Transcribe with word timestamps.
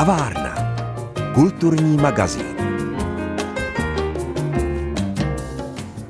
Kavárna. 0.00 0.54
Kulturní 1.34 1.96
magazín. 1.96 2.56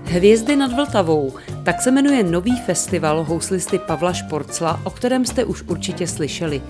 Hvězdy 0.05 0.57
nad 0.57 0.73
Vltavou. 0.73 1.33
Tak 1.65 1.83
se 1.83 1.91
jmenuje 1.91 2.23
nový 2.23 2.61
festival 2.67 3.25
houslisty 3.25 3.79
Pavla 3.79 4.13
Šporcla, 4.13 4.81
o 4.85 4.91
kterém 4.91 5.25
jste 5.25 5.45
už 5.45 5.63
určitě 5.63 6.07
slyšeli. 6.07 6.63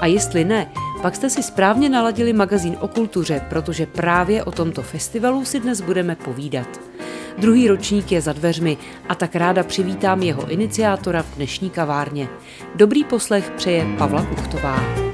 A 0.00 0.06
jestli 0.06 0.44
ne, 0.44 0.72
pak 1.02 1.16
jste 1.16 1.30
si 1.30 1.42
správně 1.42 1.88
naladili 1.88 2.32
magazín 2.32 2.76
o 2.80 2.88
kultuře, 2.88 3.40
protože 3.50 3.86
právě 3.86 4.44
o 4.44 4.52
tomto 4.52 4.82
festivalu 4.82 5.44
si 5.44 5.60
dnes 5.60 5.80
budeme 5.80 6.16
povídat. 6.16 6.80
Druhý 7.38 7.68
ročník 7.68 8.12
je 8.12 8.20
za 8.20 8.32
dveřmi 8.32 8.76
a 9.08 9.14
tak 9.14 9.36
ráda 9.36 9.62
přivítám 9.62 10.22
jeho 10.22 10.50
iniciátora 10.50 11.22
v 11.22 11.36
dnešní 11.36 11.70
kavárně. 11.70 12.28
Dobrý 12.74 13.04
poslech 13.04 13.50
přeje 13.56 13.86
Pavla 13.98 14.22
Kuchtová. 14.22 15.07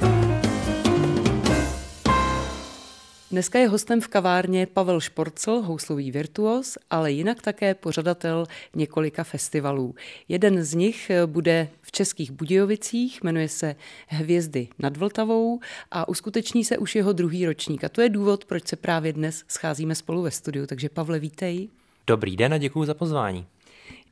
Dneska 3.35 3.59
je 3.59 3.69
hostem 3.69 4.01
v 4.01 4.09
kavárně 4.09 4.67
Pavel 4.67 5.01
Šporcl, 5.01 5.51
houslový 5.51 6.11
virtuos, 6.11 6.79
ale 6.91 7.13
jinak 7.13 7.43
také 7.43 7.75
pořadatel 7.75 8.47
několika 8.75 9.25
festivalů. 9.25 9.95
Jeden 10.29 10.65
z 10.65 10.75
nich 10.75 11.11
bude 11.27 11.69
v 11.83 11.93
Českých 11.93 12.31
Budějovicích, 12.31 13.23
jmenuje 13.23 13.49
se 13.49 13.77
Hvězdy 14.07 14.69
nad 14.79 14.97
Vltavou 14.97 15.61
a 15.91 16.09
uskuteční 16.09 16.65
se 16.65 16.79
už 16.79 16.95
jeho 16.95 17.13
druhý 17.13 17.47
ročník. 17.47 17.85
A 17.85 17.89
to 17.89 18.01
je 18.01 18.09
důvod, 18.09 18.45
proč 18.45 18.69
se 18.69 18.77
právě 18.77 19.13
dnes 19.13 19.45
scházíme 19.49 19.95
spolu 19.95 20.23
ve 20.23 20.31
studiu. 20.31 20.67
Takže 20.67 20.89
Pavle, 20.89 21.19
vítej. 21.19 21.69
Dobrý 22.07 22.37
den 22.37 22.55
a 22.55 22.59
děkuji 22.59 22.85
za 22.85 22.95
pozvání. 22.95 23.47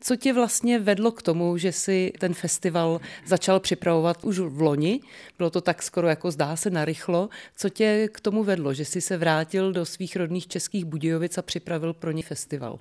Co 0.04 0.16
tě 0.16 0.32
vlastně 0.32 0.78
vedlo 0.78 1.12
k 1.12 1.22
tomu, 1.22 1.58
že 1.58 1.72
si 1.72 2.12
ten 2.18 2.34
festival 2.34 3.00
začal 3.26 3.60
připravovat 3.60 4.24
už 4.24 4.38
v 4.38 4.60
loni? 4.60 5.00
Bylo 5.38 5.50
to 5.50 5.60
tak 5.60 5.82
skoro 5.82 6.08
jako 6.08 6.30
zdá 6.30 6.56
se 6.56 6.70
narychlo. 6.70 7.28
Co 7.56 7.68
tě 7.68 8.08
k 8.12 8.20
tomu 8.20 8.44
vedlo, 8.44 8.74
že 8.74 8.84
jsi 8.84 9.00
se 9.00 9.16
vrátil 9.16 9.72
do 9.72 9.86
svých 9.86 10.16
rodných 10.16 10.46
českých 10.46 10.84
Budějovic 10.84 11.38
a 11.38 11.42
připravil 11.42 11.92
pro 11.92 12.10
ně 12.10 12.22
festival? 12.22 12.78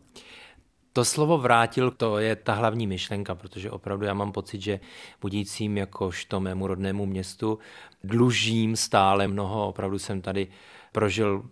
To 0.94 1.06
slovo 1.06 1.38
vrátil, 1.38 1.92
to 1.92 2.18
je 2.18 2.36
ta 2.36 2.54
hlavní 2.54 2.88
myšlenka, 2.88 3.36
protože 3.36 3.72
opravdu 3.72 4.06
já 4.06 4.14
mám 4.14 4.32
pocit, 4.32 4.62
že 4.62 4.80
Budícím 5.22 5.78
jakožto 5.78 6.40
mému 6.40 6.68
rodnému 6.68 7.06
městu 7.06 7.60
dlužím 8.04 8.76
stále 8.76 9.28
mnoho. 9.28 9.68
Opravdu 9.68 10.00
jsem 10.00 10.22
tady 10.22 10.48
prožil 10.92 11.44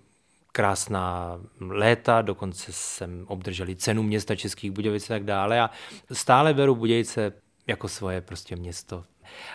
krásná 0.51 1.39
léta, 1.59 2.21
dokonce 2.21 2.71
jsem 2.71 3.25
obdržel 3.27 3.67
cenu 3.75 4.03
města 4.03 4.35
Českých 4.35 4.71
Budějovic 4.71 5.09
a 5.09 5.13
tak 5.13 5.23
dále 5.23 5.61
a 5.61 5.69
stále 6.11 6.53
beru 6.53 6.75
Budějce 6.75 7.33
jako 7.67 7.87
svoje 7.87 8.21
prostě 8.21 8.55
město. 8.55 9.03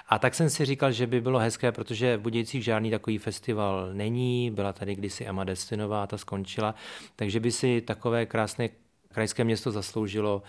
A 0.09 0.19
tak 0.19 0.35
jsem 0.35 0.51
si 0.51 0.65
říkal, 0.65 0.93
že 0.93 1.07
by 1.07 1.21
bylo 1.21 1.39
hezké, 1.39 1.73
protože 1.73 2.17
v 2.17 2.21
Budějcích 2.21 2.65
žádný 2.65 2.91
takový 2.91 3.19
festival 3.19 3.91
není, 3.93 4.51
byla 4.51 4.73
tady 4.73 4.95
kdysi 4.95 5.25
Emma 5.25 5.45
Destinová, 5.45 6.07
ta 6.07 6.19
skončila, 6.19 6.75
takže 7.17 7.41
by 7.41 7.53
si 7.53 7.81
takové 7.81 8.27
krásné 8.27 8.69
krajské 9.13 9.45
město 9.45 9.71
zasloužilo 9.71 10.43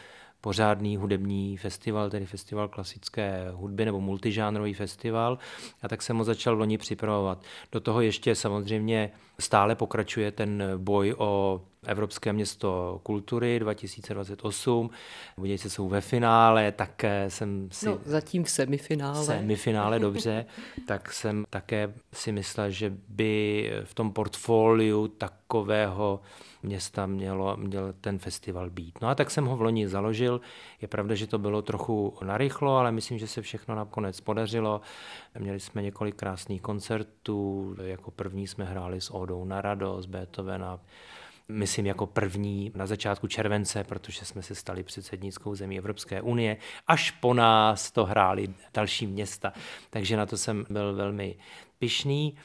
pořádný 0.45 0.97
hudební 0.97 1.57
festival, 1.57 2.09
tedy 2.09 2.25
festival 2.25 2.67
klasické 2.67 3.47
hudby 3.51 3.85
nebo 3.85 4.01
multižánrový 4.01 4.73
festival. 4.73 5.37
A 5.81 5.87
tak 5.87 6.01
jsem 6.01 6.17
ho 6.17 6.23
začal 6.23 6.55
loni 6.57 6.77
připravovat. 6.77 7.43
Do 7.71 7.79
toho 7.79 8.01
ještě 8.01 8.35
samozřejmě 8.35 9.11
stále 9.39 9.75
pokračuje 9.75 10.31
ten 10.31 10.63
boj 10.77 11.15
o 11.17 11.61
Evropské 11.87 12.33
město 12.33 12.99
kultury 13.03 13.59
2028. 13.59 14.89
Budějci 15.37 15.69
jsou 15.69 15.89
ve 15.89 16.01
finále, 16.01 16.71
tak 16.71 17.05
jsem 17.27 17.69
si... 17.71 17.85
No, 17.85 17.99
zatím 18.05 18.43
v 18.43 18.49
semifinále. 18.49 19.21
V 19.21 19.25
semifinále, 19.25 19.99
dobře. 19.99 20.45
tak 20.87 21.13
jsem 21.13 21.45
také 21.49 21.93
si 22.13 22.31
myslel, 22.31 22.71
že 22.71 22.93
by 23.07 23.71
v 23.83 23.93
tom 23.93 24.13
portfoliu 24.13 25.07
takového 25.07 26.19
města 26.65 27.05
mělo, 27.05 27.57
měl 27.57 27.93
ten 28.01 28.19
festival 28.19 28.69
být. 28.69 28.99
No 29.01 29.07
a 29.07 29.15
tak 29.15 29.31
jsem 29.31 29.45
ho 29.45 29.57
v 29.57 29.61
loni 29.61 29.87
založil. 29.87 30.41
Je 30.81 30.87
pravda, 30.87 31.15
že 31.15 31.27
to 31.27 31.39
bylo 31.39 31.61
trochu 31.61 32.17
narychlo, 32.23 32.77
ale 32.77 32.91
myslím, 32.91 33.17
že 33.17 33.27
se 33.27 33.41
všechno 33.41 33.75
nakonec 33.75 34.21
podařilo. 34.21 34.81
Měli 35.39 35.59
jsme 35.59 35.81
několik 35.81 36.15
krásných 36.15 36.61
koncertů. 36.61 37.75
Jako 37.83 38.11
první 38.11 38.47
jsme 38.47 38.65
hráli 38.65 39.01
s 39.01 39.13
Odou 39.13 39.45
na 39.45 39.61
radost, 39.61 40.05
Beethovena, 40.05 40.79
myslím 41.47 41.85
jako 41.85 42.07
první 42.07 42.71
na 42.75 42.85
začátku 42.87 43.27
července, 43.27 43.83
protože 43.83 44.25
jsme 44.25 44.41
se 44.41 44.55
stali 44.55 44.83
předsednickou 44.83 45.55
zemí 45.55 45.77
Evropské 45.77 46.21
unie. 46.21 46.57
Až 46.87 47.11
po 47.11 47.33
nás 47.33 47.91
to 47.91 48.05
hráli 48.05 48.53
další 48.73 49.07
města, 49.07 49.53
takže 49.89 50.17
na 50.17 50.25
to 50.25 50.37
jsem 50.37 50.65
byl 50.69 50.95
velmi 50.95 51.37
pišný. 51.79 52.35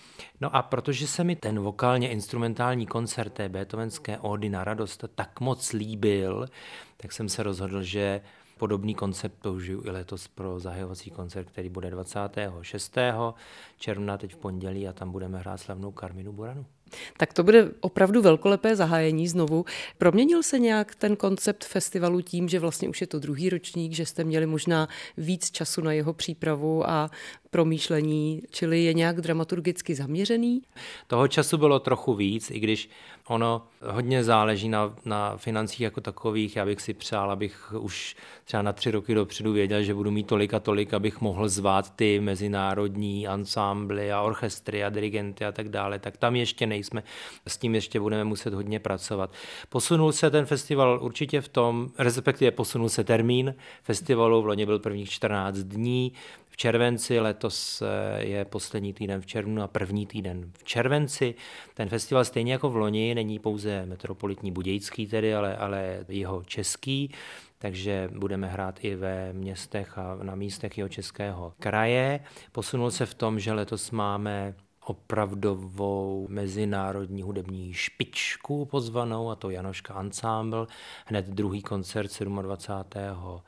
No 0.41 0.57
a 0.57 0.63
protože 0.63 1.07
se 1.07 1.25
mi 1.25 1.37
ten 1.37 1.59
vokálně 1.59 2.11
instrumentální 2.11 2.87
koncert 2.87 3.31
té 3.31 3.49
Beethovenské 3.49 4.19
ódy 4.19 4.49
na 4.49 4.65
radost 4.65 5.05
tak 5.15 5.41
moc 5.41 5.73
líbil, 5.73 6.47
tak 6.97 7.13
jsem 7.13 7.29
se 7.29 7.43
rozhodl, 7.43 7.83
že 7.83 8.21
podobný 8.59 8.95
koncept 8.95 9.43
použiju 9.43 9.83
i 9.87 9.91
letos 9.91 10.29
pro 10.29 10.61
zahajovací 10.61 11.11
koncert, 11.11 11.51
který 11.51 11.69
bude 11.69 11.91
26. 11.91 12.97
června, 13.79 14.19
teď 14.19 14.35
v 14.35 14.39
pondělí 14.39 14.89
a 14.89 14.93
tam 14.93 15.13
budeme 15.13 15.39
hrát 15.39 15.57
slavnou 15.57 15.93
Karminu 15.93 16.33
Buranu. 16.33 16.67
Tak 17.17 17.33
to 17.33 17.43
bude 17.43 17.71
opravdu 17.81 18.23
velkolepé 18.23 18.77
zahájení 18.77 19.29
znovu. 19.29 19.65
Proměnil 19.99 20.43
se 20.43 20.59
nějak 20.59 20.95
ten 20.95 21.17
koncept 21.17 21.65
festivalu 21.65 22.21
tím, 22.21 22.49
že 22.49 22.59
vlastně 22.59 22.89
už 22.89 23.01
je 23.01 23.07
to 23.07 23.19
druhý 23.19 23.51
ročník, 23.51 23.93
že 23.93 24.07
jste 24.07 24.25
měli 24.25 24.47
možná 24.47 24.89
víc 25.17 25.51
času 25.51 25.81
na 25.81 25.93
jeho 25.93 26.13
přípravu 26.13 26.91
a 26.91 27.11
promýšlení, 27.51 28.43
čili 28.51 28.85
je 28.85 28.95
nějak 28.95 29.21
dramaturgicky 29.21 29.95
zaměřený? 29.95 30.63
Toho 31.07 31.29
času 31.29 31.59
bylo 31.59 31.79
trochu 31.79 32.15
víc, 32.15 32.51
i 32.51 32.61
když 32.61 32.89
ono 33.31 33.63
hodně 33.83 34.25
záleží 34.25 34.69
na, 34.69 34.95
na 35.05 35.37
financích 35.37 35.81
jako 35.81 36.01
takových. 36.01 36.57
Já 36.57 36.65
bych 36.65 36.81
si 36.81 36.95
přál, 36.95 37.31
abych 37.31 37.73
už 37.79 38.17
třeba 38.45 38.63
na 38.63 38.73
tři 38.73 38.91
roky 38.91 39.15
dopředu 39.15 39.53
věděl, 39.53 39.83
že 39.83 39.95
budu 39.95 40.11
mít 40.11 40.27
tolik 40.27 40.55
a 40.55 40.61
tolik, 40.61 40.95
abych 40.95 41.21
mohl 41.21 41.49
zvát 41.49 41.97
ty 41.97 42.21
mezinárodní 42.21 43.29
ansámbly 43.29 44.13
a 44.13 44.21
orchestry 44.21 44.85
a 44.85 44.91
dirigenty 44.91 45.45
a 45.45 45.53
tak 45.53 45.69
dále. 45.69 45.99
Tak 45.99 46.17
tam 46.17 46.37
ještě 46.37 46.67
nejsme. 46.67 47.03
S 47.47 47.59
tím 47.59 47.75
ještě 47.75 48.01
budeme 48.01 48.25
muset 48.25 48.55
hodně 48.55 48.81
pracovat. 48.81 49.33
Posunul 49.69 50.13
se 50.13 50.31
ten 50.31 50.47
festival 50.47 50.99
určitě 51.03 51.41
v 51.41 51.49
tom, 51.49 51.91
respektive 51.99 52.51
posunul 52.51 52.89
se 52.89 53.05
termín 53.05 53.55
festivalu, 53.83 54.43
v 54.43 54.47
loni 54.47 54.67
byl 54.67 54.79
prvních 54.79 55.11
14 55.11 55.57
dní, 55.57 56.13
červenci, 56.61 57.21
letos 57.21 57.83
eh, 57.83 58.25
je 58.25 58.45
poslední 58.45 58.93
týden 58.93 59.21
v 59.21 59.27
červnu 59.27 59.63
a 59.63 59.67
první 59.67 60.07
týden 60.07 60.53
v 60.59 60.65
červenci. 60.65 61.35
Ten 61.75 61.89
festival 61.89 62.25
stejně 62.25 62.53
jako 62.53 62.71
v 62.71 62.77
loni 62.77 63.15
není 63.15 63.39
pouze 63.39 63.87
metropolitní 63.87 64.53
budějický 64.53 65.07
tedy, 65.07 65.35
ale, 65.35 65.57
ale 65.57 66.05
jeho 66.09 66.45
český, 66.45 67.11
takže 67.59 68.11
budeme 68.13 68.47
hrát 68.47 68.85
i 68.85 68.95
ve 68.95 69.33
městech 69.33 69.99
a 69.99 70.19
na 70.23 70.35
místech 70.35 70.79
jeho 70.79 70.89
českého 70.89 71.53
kraje. 71.59 72.21
Posunul 72.53 72.91
se 72.91 73.07
v 73.07 73.15
tom, 73.15 73.41
že 73.41 73.53
letos 73.53 73.91
máme 73.91 74.55
opravdovou 74.85 76.27
mezinárodní 76.31 77.23
hudební 77.23 77.75
špičku 77.75 78.65
pozvanou, 78.65 79.31
a 79.31 79.37
to 79.37 79.51
Janoška 79.51 80.01
Ensemble. 80.01 80.67
Hned 81.07 81.27
druhý 81.27 81.63
koncert 81.63 82.13
27. 82.21 83.41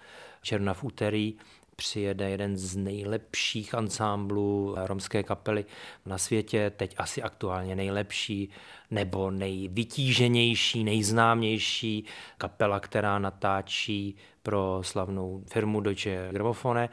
června 0.43 0.75
v 0.75 0.85
úterý 0.85 1.35
přijede 1.77 2.31
jeden 2.31 2.57
z 2.57 2.77
nejlepších 2.77 3.75
ansámblů 3.75 4.75
romské 4.79 5.23
kapely 5.23 5.65
na 6.07 6.19
světě, 6.19 6.73
teď 6.77 6.95
asi 6.99 7.23
aktuálně 7.23 7.77
nejlepší 7.77 8.51
nebo 8.91 9.31
nejvytíženější, 9.31 10.85
nejznámější 10.85 12.05
kapela, 12.39 12.81
která 12.81 13.19
natáčí 13.19 14.17
pro 14.43 14.81
slavnou 14.83 15.45
firmu 15.53 15.81
Deutsche 15.81 16.29
Grammophone. 16.33 16.89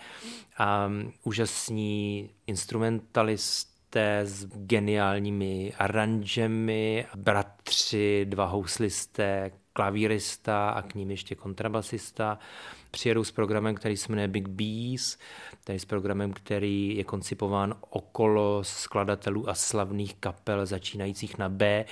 A 0.57 0.91
úžasní 1.23 2.29
instrumentalisté 2.47 4.19
s 4.23 4.45
geniálními 4.45 5.73
aranžemi, 5.79 7.05
bratři, 7.15 8.25
dva 8.29 8.45
houslisté, 8.45 9.51
klavírista 9.79 10.69
a 10.69 10.81
k 10.81 10.95
ním 10.95 11.11
ještě 11.11 11.35
kontrabasista. 11.35 12.39
Přijedou 12.91 13.23
s 13.23 13.31
programem, 13.31 13.75
který 13.75 13.97
se 13.97 14.11
jmenuje 14.11 14.27
Big 14.27 14.47
Bees, 14.47 15.17
tedy 15.63 15.79
s 15.79 15.85
programem, 15.85 16.33
který 16.33 16.97
je 16.97 17.03
koncipován 17.03 17.75
okolo 17.89 18.63
skladatelů 18.63 19.49
a 19.49 19.53
slavných 19.53 20.15
kapel 20.15 20.65
začínajících 20.65 21.37
na 21.37 21.49
B, 21.49 21.85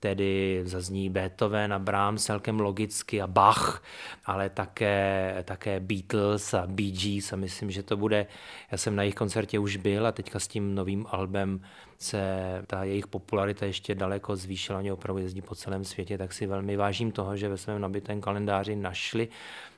tedy 0.00 0.60
zazní 0.64 1.10
Beethoven 1.10 1.72
a 1.72 1.78
Brahms 1.78 2.24
celkem 2.24 2.60
logicky 2.60 3.22
a 3.22 3.26
Bach, 3.26 3.82
ale 4.24 4.50
také, 4.50 5.34
také 5.44 5.80
Beatles 5.80 6.54
a 6.54 6.66
Bee 6.66 6.90
Gees 6.90 7.32
a 7.32 7.36
myslím, 7.36 7.70
že 7.70 7.82
to 7.82 7.96
bude, 7.96 8.26
já 8.70 8.78
jsem 8.78 8.96
na 8.96 9.02
jejich 9.02 9.14
koncertě 9.14 9.58
už 9.58 9.76
byl 9.76 10.06
a 10.06 10.12
teďka 10.12 10.38
s 10.38 10.48
tím 10.48 10.74
novým 10.74 11.06
albem 11.08 11.60
se 12.02 12.22
ta 12.66 12.84
jejich 12.84 13.06
popularita 13.06 13.66
ještě 13.66 13.94
daleko 13.94 14.36
zvýšila, 14.36 14.78
oni 14.78 14.92
opravdu 14.92 15.22
jezdí 15.22 15.42
po 15.42 15.54
celém 15.54 15.84
světě, 15.84 16.18
tak 16.18 16.32
si 16.32 16.46
velmi 16.46 16.76
vážím 16.76 17.12
toho, 17.12 17.36
že 17.36 17.48
ve 17.48 17.56
svém 17.56 17.80
nabitém 17.80 18.20
kalendáři 18.20 18.76
našli 18.76 19.28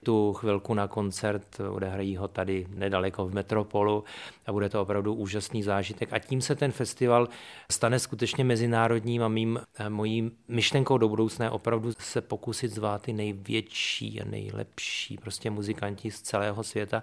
tu 0.05 0.33
chvilku 0.33 0.75
na 0.75 0.89
koncert, 0.89 1.61
odehrají 1.71 2.17
ho 2.17 2.29
tady 2.29 2.67
nedaleko 2.71 3.27
v 3.27 3.35
Metropolu 3.35 4.05
a 4.47 4.53
bude 4.53 4.69
to 4.69 4.83
opravdu 4.83 5.15
úžasný 5.15 5.63
zážitek. 5.63 6.13
A 6.13 6.19
tím 6.19 6.41
se 6.41 6.55
ten 6.55 6.73
festival 6.73 7.29
stane 7.71 7.99
skutečně 7.99 8.45
mezinárodním 8.45 9.23
a 9.23 9.29
mým, 9.29 9.61
mojí 9.89 10.31
myšlenkou 10.49 10.99
do 10.99 11.09
budoucna 11.09 11.45
je 11.45 11.51
opravdu 11.51 11.93
se 11.99 12.21
pokusit 12.21 12.75
zvát 12.75 13.03
ty 13.03 13.13
největší 13.13 14.21
a 14.21 14.25
nejlepší 14.25 15.17
prostě 15.17 15.51
muzikanti 15.51 16.11
z 16.11 16.21
celého 16.21 16.63
světa, 16.63 17.03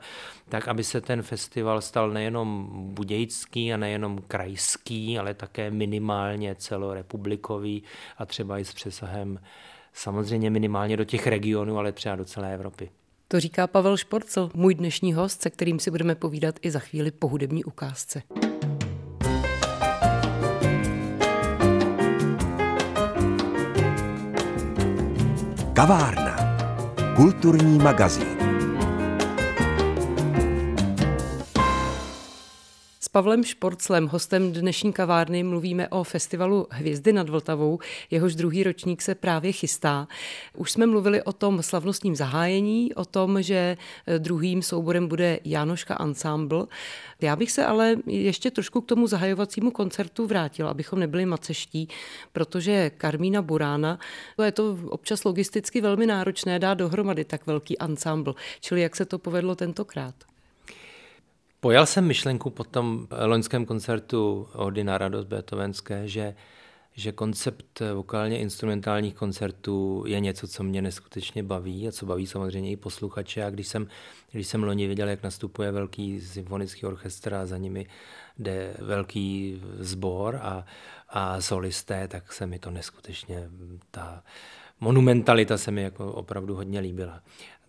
tak 0.49 0.67
aby 0.67 0.83
se 0.83 1.01
ten 1.01 1.21
festival 1.21 1.81
stal 1.81 2.09
nejenom 2.09 2.69
budějický 2.93 3.73
a 3.73 3.77
nejenom 3.77 4.21
krajský, 4.27 5.10
ale 5.19 5.33
také 5.33 5.71
minimálně 5.71 6.55
celorepublikový 6.55 7.83
a 8.17 8.25
třeba 8.25 8.59
i 8.59 8.65
s 8.65 8.73
přesahem 8.73 9.39
samozřejmě 9.93 10.49
minimálně 10.49 10.97
do 10.97 11.03
těch 11.03 11.27
regionů, 11.27 11.77
ale 11.77 11.91
třeba 11.91 12.15
do 12.15 12.25
celé 12.25 12.53
Evropy. 12.53 12.89
To 13.27 13.39
říká 13.39 13.67
Pavel 13.67 13.97
Šporcel, 13.97 14.49
můj 14.53 14.75
dnešní 14.75 15.13
host, 15.13 15.41
se 15.41 15.49
kterým 15.49 15.79
si 15.79 15.91
budeme 15.91 16.15
povídat 16.15 16.55
i 16.61 16.71
za 16.71 16.79
chvíli 16.79 17.11
po 17.11 17.27
hudební 17.27 17.63
ukázce. 17.63 18.21
Kavárna. 25.73 26.35
Kulturní 27.15 27.77
magazín. 27.77 28.40
Pavlem 33.13 33.43
Šporclem, 33.43 34.07
hostem 34.07 34.51
dnešní 34.51 34.93
kavárny, 34.93 35.43
mluvíme 35.43 35.89
o 35.89 36.03
festivalu 36.03 36.67
Hvězdy 36.69 37.13
nad 37.13 37.29
Vltavou. 37.29 37.79
Jehož 38.11 38.35
druhý 38.35 38.63
ročník 38.63 39.01
se 39.01 39.15
právě 39.15 39.51
chystá. 39.51 40.07
Už 40.57 40.71
jsme 40.71 40.85
mluvili 40.85 41.23
o 41.23 41.33
tom 41.33 41.63
slavnostním 41.63 42.15
zahájení, 42.15 42.93
o 42.93 43.05
tom, 43.05 43.41
že 43.41 43.77
eh, 44.07 44.19
druhým 44.19 44.61
souborem 44.61 45.07
bude 45.07 45.39
Jánoška 45.45 45.97
Ensemble. 46.01 46.65
Já 47.21 47.35
bych 47.35 47.51
se 47.51 47.65
ale 47.65 47.95
ještě 48.05 48.51
trošku 48.51 48.81
k 48.81 48.85
tomu 48.85 49.07
zahajovacímu 49.07 49.71
koncertu 49.71 50.27
vrátil, 50.27 50.67
abychom 50.67 50.99
nebyli 50.99 51.25
maceští, 51.25 51.87
protože 52.33 52.89
Karmína 52.89 53.41
Burána, 53.41 53.99
to 54.35 54.43
je 54.43 54.51
to 54.51 54.77
občas 54.89 55.23
logisticky 55.23 55.81
velmi 55.81 56.05
náročné 56.05 56.59
dát 56.59 56.73
dohromady 56.73 57.25
tak 57.25 57.47
velký 57.47 57.81
ensemble. 57.81 58.33
Čili 58.59 58.81
jak 58.81 58.95
se 58.95 59.05
to 59.05 59.19
povedlo 59.19 59.55
tentokrát? 59.55 60.30
Pojal 61.63 61.85
jsem 61.85 62.07
myšlenku 62.07 62.49
po 62.49 62.63
tom 62.63 63.07
loňském 63.25 63.65
koncertu 63.65 64.47
Ody 64.53 64.83
na 64.83 64.97
radost 64.97 65.25
Beethovenské, 65.25 66.07
že, 66.07 66.35
že 66.93 67.11
koncept 67.11 67.81
vokálně 67.93 68.39
instrumentálních 68.39 69.15
koncertů 69.15 70.03
je 70.07 70.19
něco, 70.19 70.47
co 70.47 70.63
mě 70.63 70.81
neskutečně 70.81 71.43
baví 71.43 71.87
a 71.87 71.91
co 71.91 72.05
baví 72.05 72.27
samozřejmě 72.27 72.71
i 72.71 72.77
posluchače. 72.77 73.43
A 73.43 73.49
když 73.49 73.67
jsem, 73.67 73.87
když 74.31 74.47
jsem 74.47 74.63
loni 74.63 74.87
viděl, 74.87 75.09
jak 75.09 75.23
nastupuje 75.23 75.71
velký 75.71 76.21
symfonický 76.21 76.85
orchestr 76.85 77.33
a 77.33 77.45
za 77.45 77.57
nimi 77.57 77.87
jde 78.39 78.73
velký 78.79 79.61
sbor 79.79 80.39
a, 80.41 80.65
a 81.09 81.41
solisté, 81.41 82.07
tak 82.07 82.33
se 82.33 82.47
mi 82.47 82.59
to 82.59 82.71
neskutečně, 82.71 83.49
ta 83.91 84.23
monumentalita 84.81 85.57
se 85.57 85.71
mi 85.71 85.81
jako 85.81 86.13
opravdu 86.13 86.55
hodně 86.55 86.79
líbila. 86.79 87.21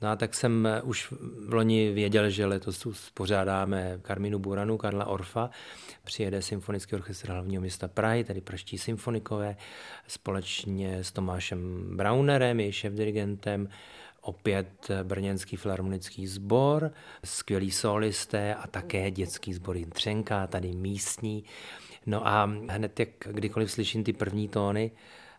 No 0.02 0.08
a 0.08 0.16
tak 0.16 0.34
jsem 0.34 0.66
eh, 0.66 0.82
už 0.82 1.12
v 1.48 1.54
loni 1.54 1.92
věděl, 1.92 2.30
že 2.30 2.46
letos 2.46 3.10
pořádáme 3.14 3.98
Karminu 4.02 4.38
Buranu, 4.38 4.78
Karla 4.78 5.06
Orfa. 5.06 5.50
Přijede 6.04 6.42
Symfonický 6.42 6.94
orchestr 6.94 7.30
hlavního 7.30 7.60
města 7.60 7.88
Prahy, 7.88 8.24
tedy 8.24 8.40
Praští 8.40 8.78
symfonikové, 8.78 9.56
společně 10.08 11.04
s 11.04 11.12
Tomášem 11.12 11.90
Braunerem, 11.96 12.60
její 12.60 12.72
šéf-dirigentem, 12.72 13.68
opět 14.20 14.88
Brněnský 15.02 15.56
filharmonický 15.56 16.26
sbor, 16.26 16.92
skvělí 17.24 17.70
solisté 17.70 18.54
a 18.54 18.66
také 18.66 19.10
dětský 19.10 19.54
sbor 19.54 19.76
Jintřenka, 19.76 20.46
tady 20.46 20.72
místní. 20.72 21.44
No 22.06 22.26
a 22.26 22.44
hned 22.68 23.00
jak 23.00 23.08
kdykoliv 23.30 23.70
slyším 23.70 24.04
ty 24.04 24.12
první 24.12 24.48
tóny 24.48 24.90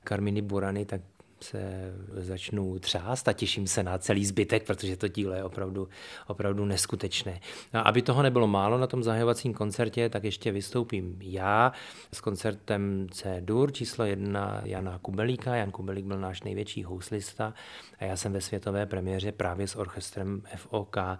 Karminy 0.03 0.41
Burany, 0.41 0.85
tak 0.85 1.01
se 1.43 1.93
začnu 2.13 2.79
třást 2.79 3.27
a 3.27 3.33
těším 3.33 3.67
se 3.67 3.83
na 3.83 3.97
celý 3.97 4.25
zbytek, 4.25 4.65
protože 4.65 4.97
to 4.97 5.07
dílo 5.07 5.33
je 5.33 5.43
opravdu, 5.43 5.89
opravdu 6.27 6.65
neskutečné. 6.65 7.39
A 7.73 7.79
aby 7.79 8.01
toho 8.01 8.23
nebylo 8.23 8.47
málo 8.47 8.77
na 8.77 8.87
tom 8.87 9.03
zahajovacím 9.03 9.53
koncertě, 9.53 10.09
tak 10.09 10.23
ještě 10.23 10.51
vystoupím 10.51 11.17
já 11.21 11.71
s 12.13 12.21
koncertem 12.21 13.07
C-dur 13.11 13.71
číslo 13.71 14.05
jedna 14.05 14.61
Jana 14.63 14.99
Kubelíka. 14.99 15.55
Jan 15.55 15.71
Kubelík 15.71 16.05
byl 16.05 16.19
náš 16.19 16.43
největší 16.43 16.83
houslista 16.83 17.53
a 17.99 18.03
já 18.03 18.17
jsem 18.17 18.33
ve 18.33 18.41
světové 18.41 18.85
premiéře 18.85 19.31
právě 19.31 19.67
s 19.67 19.75
orchestrem 19.75 20.41
FOK 20.55 20.97
a 20.97 21.19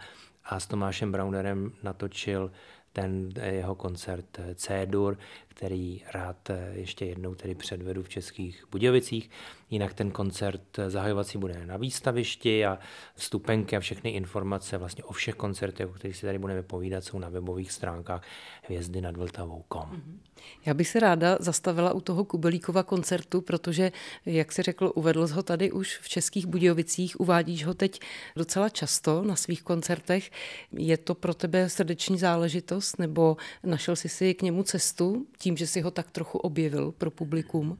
s 0.57 0.67
Tomášem 0.67 1.11
Braunerem 1.11 1.71
natočil 1.83 2.51
ten 2.93 3.29
jeho 3.43 3.75
koncert 3.75 4.39
C-dur, 4.55 5.17
který 5.53 6.01
rád 6.13 6.51
ještě 6.73 7.05
jednou 7.05 7.35
tedy 7.35 7.55
předvedu 7.55 8.03
v 8.03 8.09
Českých 8.09 8.63
Budějovicích. 8.71 9.29
Jinak 9.69 9.93
ten 9.93 10.11
koncert 10.11 10.79
zahajovací 10.87 11.37
bude 11.37 11.65
na 11.65 11.77
výstavišti 11.77 12.65
a 12.65 12.79
vstupenky 13.15 13.77
a 13.77 13.79
všechny 13.79 14.09
informace 14.09 14.77
vlastně 14.77 15.03
o 15.03 15.13
všech 15.13 15.35
koncertech, 15.35 15.87
o 15.87 15.93
kterých 15.93 16.17
si 16.17 16.25
tady 16.25 16.39
budeme 16.39 16.63
povídat, 16.63 17.03
jsou 17.03 17.19
na 17.19 17.29
webových 17.29 17.71
stránkách 17.71 18.23
hvězdy 18.63 19.01
nad 19.01 19.17
Vltavou.com. 19.17 19.89
Mhm. 19.91 20.19
Já 20.65 20.73
bych 20.73 20.87
se 20.87 20.99
ráda 20.99 21.37
zastavila 21.39 21.93
u 21.93 22.01
toho 22.01 22.25
Kubelíkova 22.25 22.83
koncertu, 22.83 23.41
protože, 23.41 23.91
jak 24.25 24.51
si 24.51 24.61
řekl, 24.61 24.91
uvedl 24.95 25.27
ho 25.27 25.43
tady 25.43 25.71
už 25.71 25.97
v 25.97 26.09
Českých 26.09 26.45
Budějovicích, 26.45 27.19
uvádíš 27.19 27.65
ho 27.65 27.73
teď 27.73 27.99
docela 28.35 28.69
často 28.69 29.23
na 29.23 29.35
svých 29.35 29.63
koncertech. 29.63 30.31
Je 30.71 30.97
to 30.97 31.15
pro 31.15 31.33
tebe 31.33 31.69
srdeční 31.69 32.17
záležitost, 32.17 32.99
nebo 32.99 33.37
našel 33.63 33.95
jsi 33.95 34.09
si 34.09 34.33
k 34.33 34.41
němu 34.41 34.63
cestu 34.63 35.25
tím, 35.43 35.57
že 35.57 35.67
si 35.67 35.81
ho 35.81 35.91
tak 35.91 36.11
trochu 36.11 36.37
objevil 36.37 36.91
pro 36.91 37.11
publikum? 37.11 37.79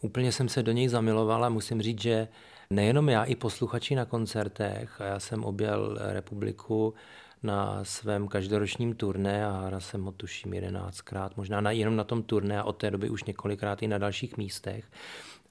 Úplně 0.00 0.32
jsem 0.32 0.48
se 0.48 0.62
do 0.62 0.72
něj 0.72 0.88
zamiloval 0.88 1.44
a 1.44 1.48
musím 1.48 1.82
říct, 1.82 2.00
že 2.00 2.28
nejenom 2.70 3.08
já, 3.08 3.24
i 3.24 3.34
posluchači 3.34 3.94
na 3.94 4.04
koncertech, 4.04 5.00
a 5.00 5.04
já 5.04 5.20
jsem 5.20 5.44
objel 5.44 5.98
republiku 6.00 6.94
na 7.42 7.84
svém 7.84 8.28
každoročním 8.28 8.94
turné 8.94 9.46
a 9.46 9.60
hra 9.66 9.80
jsem 9.80 10.04
ho 10.04 10.12
tuším 10.12 10.54
jedenáctkrát, 10.54 11.36
možná 11.36 11.60
na, 11.60 11.70
jenom 11.70 11.96
na 11.96 12.04
tom 12.04 12.22
turné 12.22 12.60
a 12.60 12.64
od 12.64 12.76
té 12.76 12.90
doby 12.90 13.10
už 13.10 13.24
několikrát 13.24 13.82
i 13.82 13.88
na 13.88 13.98
dalších 13.98 14.36
místech. 14.36 14.84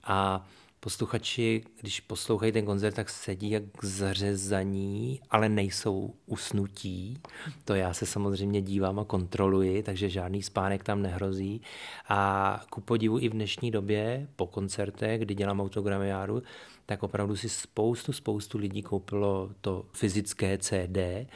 A 0.03 0.45
posluchači, 0.85 1.63
když 1.81 1.99
poslouchají 1.99 2.51
ten 2.51 2.65
koncert, 2.65 2.95
tak 2.95 3.09
sedí 3.09 3.49
jak 3.49 3.63
zřezaní, 3.81 5.21
ale 5.29 5.49
nejsou 5.49 6.13
usnutí. 6.25 7.17
To 7.65 7.75
já 7.75 7.93
se 7.93 8.05
samozřejmě 8.05 8.61
dívám 8.61 8.99
a 8.99 9.05
kontroluji, 9.05 9.83
takže 9.83 10.09
žádný 10.09 10.43
spánek 10.43 10.83
tam 10.83 11.01
nehrozí. 11.01 11.61
A 12.09 12.61
ku 12.69 12.81
podivu 12.81 13.19
i 13.19 13.29
v 13.29 13.31
dnešní 13.31 13.71
době, 13.71 14.27
po 14.35 14.47
koncertech, 14.47 15.21
kdy 15.21 15.35
dělám 15.35 15.61
autogramiáru, 15.61 16.43
tak 16.85 17.03
opravdu 17.03 17.35
si 17.35 17.49
spoustu, 17.49 18.13
spoustu 18.13 18.57
lidí 18.57 18.81
koupilo 18.81 19.49
to 19.61 19.85
fyzické 19.91 20.57
CD, 20.57 21.27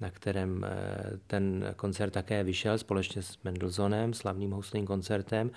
na 0.00 0.10
kterém 0.10 0.64
eh, 0.64 1.18
ten 1.26 1.74
koncert 1.76 2.10
také 2.10 2.44
vyšel 2.44 2.78
společně 2.78 3.22
s 3.22 3.38
Mendelssohnem, 3.44 4.14
slavným 4.14 4.50
houslým 4.50 4.86
koncertem. 4.86 5.50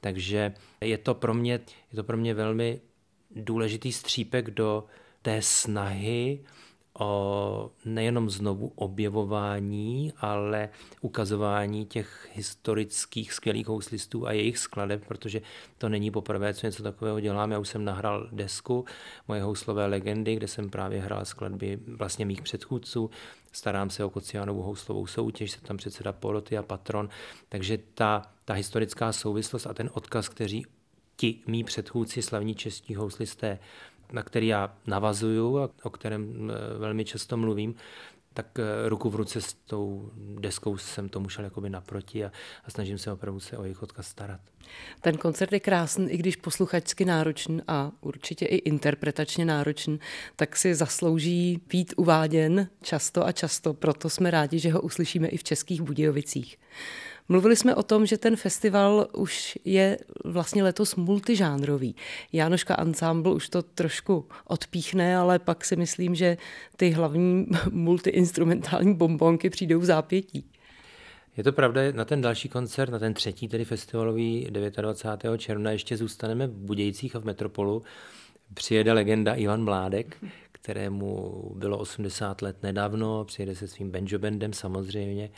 Takže 0.00 0.54
je 0.80 0.98
to 0.98 1.14
pro 1.14 1.34
mě, 1.34 1.52
je 1.92 1.96
to 1.96 2.04
pro 2.04 2.16
mě 2.16 2.34
velmi 2.34 2.80
důležitý 3.36 3.92
střípek 3.92 4.50
do 4.50 4.84
té 5.22 5.42
snahy 5.42 6.40
o 6.98 7.70
nejenom 7.84 8.30
znovu 8.30 8.72
objevování, 8.74 10.12
ale 10.18 10.68
ukazování 11.00 11.86
těch 11.86 12.28
historických 12.32 13.32
skvělých 13.32 13.66
houslistů 13.66 14.26
a 14.26 14.32
jejich 14.32 14.58
skladeb, 14.58 15.04
protože 15.08 15.42
to 15.78 15.88
není 15.88 16.10
poprvé, 16.10 16.54
co 16.54 16.66
něco 16.66 16.82
takového 16.82 17.20
dělám. 17.20 17.50
Já 17.50 17.58
už 17.58 17.68
jsem 17.68 17.84
nahrál 17.84 18.28
desku 18.32 18.84
moje 19.28 19.42
houslové 19.42 19.86
legendy, 19.86 20.36
kde 20.36 20.48
jsem 20.48 20.70
právě 20.70 21.00
hrál 21.00 21.24
skladby 21.24 21.78
vlastně 21.86 22.26
mých 22.26 22.42
předchůdců. 22.42 23.10
Starám 23.52 23.90
se 23.90 24.04
o 24.04 24.10
Kociánovou 24.10 24.62
houslovou 24.62 25.06
soutěž, 25.06 25.50
jsem 25.50 25.60
tam 25.60 25.76
předseda 25.76 26.12
poroty 26.12 26.58
a 26.58 26.62
patron, 26.62 27.08
takže 27.48 27.78
ta, 27.94 28.22
ta 28.44 28.54
historická 28.54 29.12
souvislost 29.12 29.66
a 29.66 29.74
ten 29.74 29.90
odkaz, 29.92 30.28
kteří 30.28 30.66
ti 31.16 31.38
mý 31.46 31.64
předchůdci, 31.64 32.22
slavní 32.22 32.54
českí 32.54 32.94
houslisté, 32.94 33.58
na 34.12 34.22
který 34.22 34.46
já 34.46 34.76
navazuju 34.86 35.58
a 35.58 35.70
o 35.82 35.90
kterém 35.90 36.50
eh, 36.50 36.78
velmi 36.78 37.04
často 37.04 37.36
mluvím, 37.36 37.74
tak 38.34 38.58
eh, 38.58 38.88
ruku 38.88 39.10
v 39.10 39.14
ruce 39.14 39.40
s 39.40 39.52
tou 39.52 40.10
deskou 40.40 40.78
jsem 40.78 41.08
tomu 41.08 41.28
šel 41.28 41.44
jakoby 41.44 41.70
naproti 41.70 42.24
a, 42.24 42.32
a 42.64 42.70
snažím 42.70 42.98
se 42.98 43.12
opravdu 43.12 43.40
se 43.40 43.58
o 43.58 43.64
jejich 43.64 43.82
odkaz 43.82 44.06
starat. 44.06 44.40
Ten 45.00 45.16
koncert 45.16 45.52
je 45.52 45.60
krásný, 45.60 46.10
i 46.10 46.16
když 46.16 46.36
posluchačsky 46.36 47.04
náročný 47.04 47.60
a 47.68 47.92
určitě 48.00 48.46
i 48.46 48.56
interpretačně 48.56 49.44
náročný, 49.44 50.00
tak 50.36 50.56
si 50.56 50.74
zaslouží 50.74 51.60
být 51.68 51.94
uváděn 51.96 52.68
často 52.82 53.26
a 53.26 53.32
často, 53.32 53.74
proto 53.74 54.10
jsme 54.10 54.30
rádi, 54.30 54.58
že 54.58 54.72
ho 54.72 54.80
uslyšíme 54.80 55.28
i 55.28 55.36
v 55.36 55.44
Českých 55.44 55.82
Budějovicích. 55.82 56.58
Mluvili 57.28 57.56
jsme 57.56 57.74
o 57.74 57.82
tom, 57.82 58.06
že 58.06 58.18
ten 58.18 58.36
festival 58.36 59.06
už 59.16 59.58
je 59.64 59.98
vlastně 60.24 60.62
letos 60.62 60.96
multižánrový. 60.96 61.96
Jánoška 62.32 62.76
Ensemble 62.78 63.34
už 63.34 63.48
to 63.48 63.62
trošku 63.62 64.28
odpíchne, 64.44 65.16
ale 65.16 65.38
pak 65.38 65.64
si 65.64 65.76
myslím, 65.76 66.14
že 66.14 66.36
ty 66.76 66.90
hlavní 66.90 67.46
multiinstrumentální 67.70 68.94
bombonky 68.94 69.50
přijdou 69.50 69.80
v 69.80 69.84
zápětí. 69.84 70.50
Je 71.36 71.44
to 71.44 71.52
pravda, 71.52 71.80
na 71.92 72.04
ten 72.04 72.20
další 72.20 72.48
koncert, 72.48 72.90
na 72.90 72.98
ten 72.98 73.14
třetí, 73.14 73.48
tedy 73.48 73.64
festivalový 73.64 74.46
29. 74.50 75.38
června, 75.38 75.70
ještě 75.70 75.96
zůstaneme 75.96 76.46
v 76.46 76.52
Budějcích 76.52 77.16
a 77.16 77.18
v 77.18 77.24
Metropolu. 77.24 77.82
Přijede 78.54 78.92
legenda 78.92 79.34
Ivan 79.34 79.64
Mládek, 79.64 80.16
kterému 80.52 81.42
bylo 81.54 81.78
80 81.78 82.42
let 82.42 82.62
nedávno, 82.62 83.24
přijede 83.24 83.54
se 83.54 83.68
svým 83.68 83.90
banjo 83.90 84.18
bandem 84.18 84.52
samozřejmě. 84.52 85.30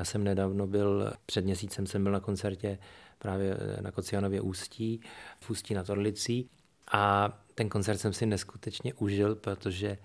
Já 0.00 0.04
jsem 0.04 0.24
nedávno 0.24 0.66
byl, 0.66 1.12
před 1.26 1.44
měsícem 1.44 1.86
jsem 1.86 2.02
byl 2.02 2.12
na 2.12 2.20
koncertě 2.20 2.78
právě 3.18 3.56
na 3.80 3.90
Kocianově 3.90 4.40
Ústí, 4.40 5.00
v 5.40 5.50
Ústí 5.50 5.74
nad 5.74 5.90
Orlicí. 5.90 6.50
A 6.92 7.32
ten 7.54 7.68
koncert 7.68 7.98
jsem 7.98 8.12
si 8.12 8.26
neskutečně 8.26 8.94
užil, 8.94 9.34
protože 9.34 9.98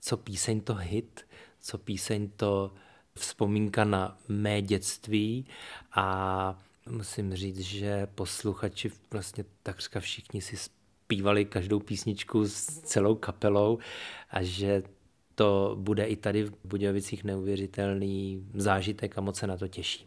co 0.00 0.16
píseň 0.16 0.60
to 0.60 0.74
hit, 0.74 1.26
co 1.60 1.78
píseň 1.78 2.30
to 2.36 2.74
vzpomínka 3.14 3.84
na 3.84 4.18
mé 4.28 4.62
dětství. 4.62 5.46
A 5.92 6.58
musím 6.88 7.34
říct, 7.34 7.60
že 7.60 8.06
posluchači 8.06 8.90
vlastně 9.10 9.44
takřka 9.62 10.00
všichni 10.00 10.40
si 10.42 10.56
zpívali 10.56 11.44
každou 11.44 11.80
písničku 11.80 12.46
s 12.46 12.66
celou 12.66 13.14
kapelou 13.14 13.78
a 14.30 14.42
že 14.42 14.82
to 15.40 15.76
bude 15.78 16.04
i 16.04 16.16
tady 16.16 16.44
v 16.44 16.52
Budějovicích 16.64 17.24
neuvěřitelný 17.24 18.46
zážitek 18.54 19.18
a 19.18 19.20
moc 19.20 19.38
se 19.38 19.46
na 19.46 19.56
to 19.56 19.68
těším. 19.68 20.06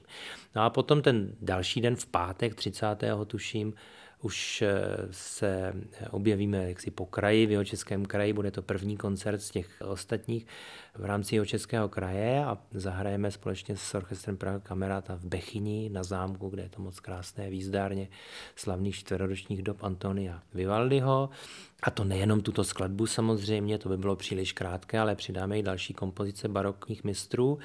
No 0.56 0.62
a 0.62 0.70
potom 0.70 1.02
ten 1.02 1.36
další 1.42 1.82
den 1.82 1.96
v 1.96 2.06
pátek, 2.06 2.56
30. 2.56 2.86
tuším, 3.28 3.74
už 4.22 4.62
eh, 4.62 4.72
se 5.12 5.74
objevíme 6.12 6.68
jaksi 6.70 6.92
po 6.92 7.06
kraji, 7.06 7.46
v 7.46 7.52
jeho 7.52 7.66
českém 7.66 8.06
kraji, 8.06 8.34
bude 8.34 8.52
to 8.52 8.62
první 8.62 8.98
koncert 8.98 9.42
z 9.42 9.50
těch 9.50 9.82
ostatních 9.86 10.48
v 10.96 11.06
rámci 11.06 11.36
jeho 11.36 11.46
českého 11.46 11.90
kraje 11.90 12.46
a 12.46 12.58
zahrajeme 12.72 13.32
společně 13.32 13.78
s 13.78 13.96
orchestrem 13.96 14.38
Praha 14.38 14.60
Kameráta 14.60 15.16
v 15.16 15.26
Bechyni 15.26 15.90
na 15.90 16.04
zámku, 16.04 16.50
kde 16.50 16.64
je 16.64 16.70
to 16.70 16.82
moc 16.82 17.00
krásné 17.00 17.50
výzdárně 17.50 18.08
slavných 18.56 18.96
čtvroročních 18.96 19.62
dob 19.62 19.84
Antonia 19.84 20.44
Vivaldiho. 20.54 21.30
A 21.84 21.92
to 21.92 22.04
nejenom 22.04 22.42
tuto 22.42 22.64
skladbu 22.64 23.08
samozřejmě, 23.08 23.78
to 23.78 23.90
by 23.90 23.98
bylo 23.98 24.16
příliš 24.16 24.54
krátké, 24.54 25.00
ale 25.00 25.16
přidáme 25.16 25.60
i 25.60 25.64
další 25.64 25.94
kompozice 25.94 26.48
barokních 26.48 27.04
mistrů. 27.04 27.60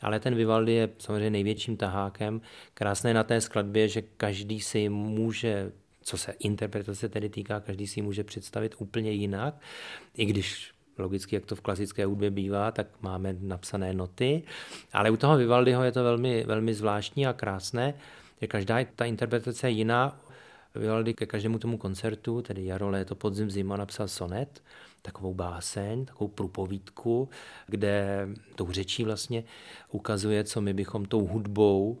Ale 0.00 0.20
ten 0.20 0.34
Vivaldi 0.34 0.72
je 0.72 0.88
samozřejmě 0.98 1.30
největším 1.30 1.76
tahákem. 1.76 2.40
Krásné 2.74 3.14
na 3.14 3.24
té 3.24 3.40
skladbě, 3.40 3.88
že 3.88 4.02
každý 4.02 4.60
si 4.60 4.88
může 4.88 5.72
co 6.08 6.18
se 6.18 6.32
interpretace 6.38 7.08
tedy 7.08 7.28
týká, 7.28 7.60
každý 7.60 7.86
si 7.86 8.02
může 8.02 8.24
představit 8.24 8.74
úplně 8.78 9.10
jinak, 9.10 9.54
i 10.14 10.24
když 10.24 10.72
logicky, 10.98 11.36
jak 11.36 11.46
to 11.46 11.56
v 11.56 11.60
klasické 11.60 12.06
hudbě 12.06 12.30
bývá, 12.30 12.70
tak 12.70 12.86
máme 13.00 13.36
napsané 13.40 13.94
noty, 13.94 14.42
ale 14.92 15.10
u 15.10 15.16
toho 15.16 15.36
Vivaldiho 15.36 15.84
je 15.84 15.92
to 15.92 16.04
velmi, 16.04 16.44
velmi 16.44 16.74
zvláštní 16.74 17.26
a 17.26 17.32
krásné, 17.32 17.94
že 18.40 18.46
každá 18.46 18.76
ta 18.96 19.04
interpretace 19.04 19.68
je 19.68 19.70
jiná. 19.70 20.20
Vivaldi 20.74 21.14
ke 21.14 21.26
každému 21.26 21.58
tomu 21.58 21.78
koncertu, 21.78 22.42
tedy 22.42 22.64
jaro, 22.64 22.90
léto, 22.90 23.14
podzim, 23.14 23.50
zima, 23.50 23.76
napsal 23.76 24.08
sonet, 24.08 24.62
takovou 25.02 25.34
báseň, 25.34 26.04
takovou 26.04 26.28
průpovídku, 26.28 27.28
kde 27.66 28.28
tou 28.54 28.72
řečí 28.72 29.04
vlastně 29.04 29.44
ukazuje, 29.90 30.44
co 30.44 30.60
my 30.60 30.74
bychom 30.74 31.04
tou 31.04 31.26
hudbou, 31.26 31.98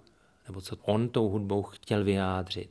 nebo 0.48 0.60
co 0.60 0.76
on 0.82 1.08
tou 1.08 1.28
hudbou 1.28 1.62
chtěl 1.62 2.04
vyjádřit. 2.04 2.70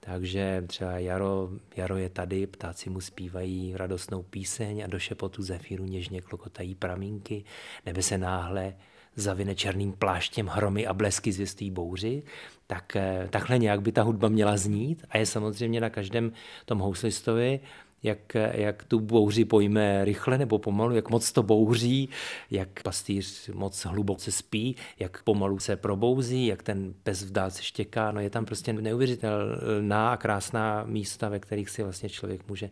Takže 0.00 0.64
třeba 0.66 0.98
jaro, 0.98 1.50
jaro 1.76 1.96
je 1.96 2.08
tady, 2.08 2.46
ptáci 2.46 2.90
mu 2.90 3.00
zpívají 3.00 3.76
radostnou 3.76 4.22
píseň 4.22 4.84
a 4.84 4.86
do 4.86 4.98
šepotu 4.98 5.42
zefíru 5.42 5.84
něžně 5.84 6.20
klokotají 6.20 6.74
pramínky, 6.74 7.44
nebe 7.86 8.02
se 8.02 8.18
náhle 8.18 8.74
zavine 9.16 9.54
černým 9.54 9.92
pláštěm 9.92 10.46
hromy 10.46 10.86
a 10.86 10.94
blesky 10.94 11.32
zvěstí 11.32 11.70
bouři, 11.70 12.22
tak 12.66 12.96
eh, 12.96 13.28
takhle 13.30 13.58
nějak 13.58 13.82
by 13.82 13.92
ta 13.92 14.02
hudba 14.02 14.28
měla 14.28 14.56
znít 14.56 15.04
a 15.10 15.18
je 15.18 15.26
samozřejmě 15.26 15.80
na 15.80 15.90
každém 15.90 16.32
tom 16.64 16.78
houslistovi 16.78 17.60
jak, 18.02 18.36
jak 18.52 18.84
tu 18.84 19.00
bouři 19.00 19.44
pojme 19.44 20.04
rychle 20.04 20.38
nebo 20.38 20.58
pomalu, 20.58 20.94
jak 20.94 21.10
moc 21.10 21.32
to 21.32 21.42
bouří, 21.42 22.08
jak 22.50 22.82
pastýř 22.82 23.48
moc 23.48 23.84
hluboce 23.84 24.32
spí, 24.32 24.76
jak 24.98 25.22
pomalu 25.22 25.58
se 25.58 25.76
probouzí, 25.76 26.46
jak 26.46 26.62
ten 26.62 26.94
pes 27.02 27.22
v 27.22 27.32
dálce 27.32 27.62
štěká. 27.62 28.12
No 28.12 28.20
je 28.20 28.30
tam 28.30 28.44
prostě 28.44 28.72
neuvěřitelná 28.72 30.12
a 30.12 30.16
krásná 30.16 30.84
místa, 30.84 31.28
ve 31.28 31.38
kterých 31.38 31.70
si 31.70 31.82
vlastně 31.82 32.08
člověk 32.08 32.48
může, 32.48 32.70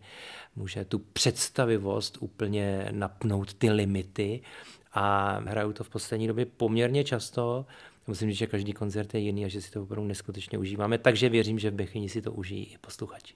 může 0.55 0.85
tu 0.85 0.99
představivost 0.99 2.17
úplně 2.19 2.87
napnout 2.91 3.53
ty 3.53 3.71
limity 3.71 4.41
a 4.93 5.37
hraju 5.45 5.73
to 5.73 5.83
v 5.83 5.89
poslední 5.89 6.27
době 6.27 6.45
poměrně 6.45 7.03
často. 7.03 7.65
Musím 8.07 8.29
říct, 8.29 8.37
že 8.37 8.47
každý 8.47 8.73
koncert 8.73 9.13
je 9.13 9.19
jiný 9.19 9.45
a 9.45 9.47
že 9.47 9.61
si 9.61 9.71
to 9.71 9.83
opravdu 9.83 10.07
neskutečně 10.07 10.57
užíváme, 10.57 10.97
takže 10.97 11.29
věřím, 11.29 11.59
že 11.59 11.71
v 11.71 11.73
Bechyni 11.73 12.09
si 12.09 12.21
to 12.21 12.31
užijí 12.31 12.63
i 12.65 12.77
posluchači. 12.77 13.33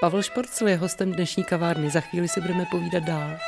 Pavel 0.00 0.22
Šporcl 0.22 0.68
je 0.68 0.76
hostem 0.76 1.12
dnešní 1.12 1.44
kavárny. 1.44 1.90
Za 1.90 2.00
chvíli 2.00 2.28
si 2.28 2.40
budeme 2.40 2.64
povídat 2.70 3.04
dál. 3.04 3.38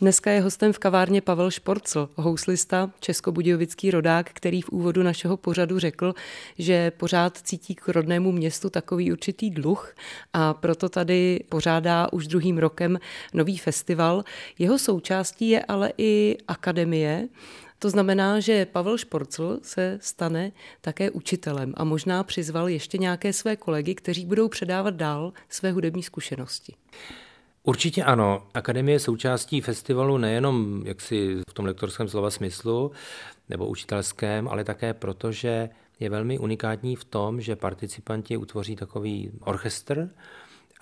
Dneska 0.00 0.30
je 0.30 0.40
hostem 0.40 0.72
v 0.72 0.78
kavárně 0.78 1.20
Pavel 1.20 1.50
Šporcl, 1.50 2.08
houslista, 2.16 2.90
českobudějovický 3.00 3.90
rodák, 3.90 4.30
který 4.32 4.62
v 4.62 4.68
úvodu 4.68 5.02
našeho 5.02 5.36
pořadu 5.36 5.78
řekl, 5.78 6.14
že 6.58 6.90
pořád 6.90 7.38
cítí 7.38 7.74
k 7.74 7.88
rodnému 7.88 8.32
městu 8.32 8.70
takový 8.70 9.12
určitý 9.12 9.50
dluh 9.50 9.94
a 10.32 10.54
proto 10.54 10.88
tady 10.88 11.40
pořádá 11.48 12.12
už 12.12 12.26
druhým 12.26 12.58
rokem 12.58 12.98
nový 13.34 13.58
festival. 13.58 14.24
Jeho 14.58 14.78
součástí 14.78 15.48
je 15.48 15.64
ale 15.64 15.92
i 15.98 16.36
akademie, 16.48 17.28
to 17.78 17.90
znamená, 17.90 18.40
že 18.40 18.66
Pavel 18.66 18.98
Šporcl 18.98 19.58
se 19.62 19.98
stane 20.00 20.52
také 20.80 21.10
učitelem 21.10 21.74
a 21.76 21.84
možná 21.84 22.24
přizval 22.24 22.68
ještě 22.68 22.98
nějaké 22.98 23.32
své 23.32 23.56
kolegy, 23.56 23.94
kteří 23.94 24.26
budou 24.26 24.48
předávat 24.48 24.94
dál 24.94 25.32
své 25.48 25.72
hudební 25.72 26.02
zkušenosti. 26.02 26.74
Určitě 27.62 28.04
ano. 28.04 28.46
Akademie 28.54 28.94
je 28.94 29.00
součástí 29.00 29.60
festivalu 29.60 30.18
nejenom 30.18 30.82
jaksi 30.86 31.36
v 31.50 31.54
tom 31.54 31.64
lektorském 31.64 32.08
slova 32.08 32.30
smyslu 32.30 32.92
nebo 33.48 33.66
učitelském, 33.66 34.48
ale 34.48 34.64
také 34.64 34.94
proto, 34.94 35.32
že 35.32 35.68
je 36.00 36.10
velmi 36.10 36.38
unikátní 36.38 36.96
v 36.96 37.04
tom, 37.04 37.40
že 37.40 37.56
participanti 37.56 38.36
utvoří 38.36 38.76
takový 38.76 39.30
orchestr, 39.40 40.10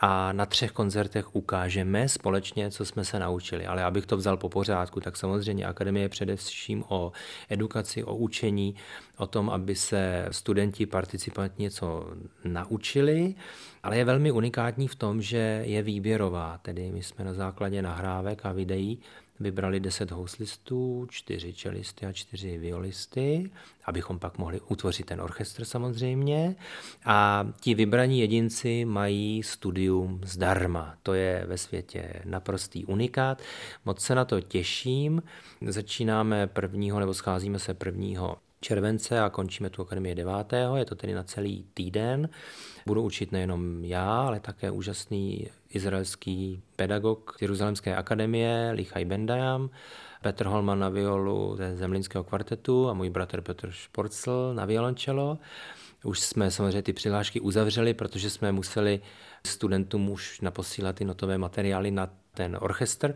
a 0.00 0.33
na 0.33 0.47
třech 0.47 0.73
koncertech 0.73 1.37
ukážeme 1.37 2.09
společně, 2.09 2.71
co 2.71 2.85
jsme 2.85 3.05
se 3.05 3.19
naučili. 3.19 3.67
Ale 3.67 3.85
abych 3.85 4.07
to 4.07 4.17
vzal 4.17 4.37
po 4.37 4.49
pořádku, 4.49 5.00
tak 5.00 5.17
samozřejmě 5.17 5.67
akademie 5.67 6.05
je 6.05 6.09
především 6.09 6.85
o 6.88 7.12
edukaci, 7.49 8.05
o 8.05 8.17
učení, 8.17 8.75
o 9.17 9.26
tom, 9.26 9.50
aby 9.50 9.75
se 9.75 10.26
studenti, 10.31 10.87
participanti 10.87 11.62
něco 11.62 12.07
naučili, 12.45 13.35
ale 13.83 13.97
je 13.97 14.05
velmi 14.05 14.33
unikátní 14.33 14.88
v 14.88 14.95
tom, 14.95 15.23
že 15.23 15.62
je 15.64 15.83
výběrová, 15.83 16.59
tedy 16.62 16.93
my 16.93 17.02
jsme 17.02 17.25
na 17.25 17.33
základě 17.33 17.83
nahrávek 17.83 18.47
a 18.47 18.52
videí 18.52 18.99
vybrali 19.40 19.80
10 19.80 20.11
houslistů, 20.11 21.07
4 21.11 21.52
čelisty 21.52 22.07
a 22.07 22.12
4 22.12 22.59
violisty, 22.59 23.50
abychom 23.85 24.18
pak 24.18 24.38
mohli 24.38 24.61
utvořit 24.61 25.07
ten 25.07 25.21
orchestr 25.21 25.64
samozřejmě. 25.64 26.57
A 27.04 27.47
ti 27.61 27.75
vybraní 27.75 28.21
jedinci 28.21 28.85
mají 28.85 29.42
studium 29.42 30.21
zdarma. 30.25 30.95
To 31.02 31.14
je 31.14 31.45
ve 31.47 31.59
světě 31.59 32.23
naprostý 32.25 32.85
unikát. 32.85 33.42
Moc 33.85 34.00
se 34.00 34.14
na 34.14 34.25
to 34.25 34.40
těším. 34.40 35.23
Začínáme 35.66 36.47
prvního, 36.47 37.00
nebo 37.00 37.14
scházíme 37.14 37.59
se 37.59 37.75
prvního 37.75 38.37
července 38.61 39.21
a 39.21 39.31
končíme 39.31 39.71
tu 39.71 39.83
akademii 39.83 40.15
9. 40.15 40.53
Je 40.77 40.85
to 40.85 40.95
tedy 40.95 41.15
na 41.15 41.23
celý 41.23 41.65
týden. 41.75 42.29
Budu 42.87 43.03
učit 43.03 43.33
nejenom 43.33 43.85
já, 43.85 44.21
ale 44.21 44.41
také 44.41 44.71
úžasný 44.71 45.49
izraelský 45.71 46.62
pedagog 46.77 47.35
z 47.38 47.43
Jeruzalemské 47.43 47.97
akademie, 47.97 48.71
Lichaj 48.75 49.05
Bendajam, 49.05 49.71
Petr 50.23 50.47
Holman 50.47 50.79
na 50.79 50.88
violu 50.88 51.57
ze 51.57 51.77
Zemlínského 51.77 52.25
kvartetu 52.25 52.88
a 52.88 52.95
můj 52.95 53.11
bratr 53.11 53.41
Petr 53.41 53.71
Šporcl 53.71 54.55
na 54.55 54.65
violončelo. 54.65 55.38
Už 56.05 56.21
jsme 56.21 56.50
samozřejmě 56.50 56.83
ty 56.83 56.93
přihlášky 56.93 57.41
uzavřeli, 57.41 57.95
protože 57.95 58.31
jsme 58.31 58.53
museli 58.53 59.00
studentům 59.47 60.11
už 60.11 60.41
naposílat 60.41 60.97
ty 60.97 61.05
notové 61.05 61.38
materiály 61.38 61.91
na 61.91 62.11
ten 62.35 62.59
orchestr, 62.61 63.15